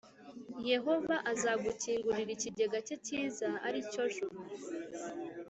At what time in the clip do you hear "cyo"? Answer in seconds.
3.91-4.03